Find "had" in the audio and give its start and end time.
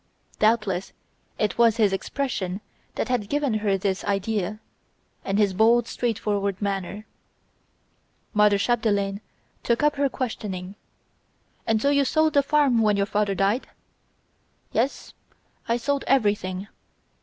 3.07-3.29